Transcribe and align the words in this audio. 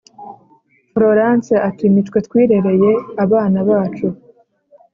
florence 0.93 1.53
ati 1.69 1.85
ni 1.89 2.01
twe 2.07 2.19
twirereye 2.27 2.91
abana 3.23 3.57
bacu 3.69 4.07